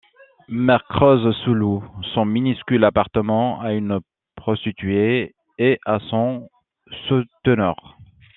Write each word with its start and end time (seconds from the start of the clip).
Mère 0.49 0.83
Krause 0.87 1.31
sous-loue 1.45 1.83
son 2.15 2.25
minuscule 2.25 2.85
appartement 2.85 3.61
à 3.61 3.73
une 3.73 3.99
prostituée 4.35 5.35
et 5.59 5.79
à 5.85 5.99
son 6.09 6.49
souteneur. 7.07 7.99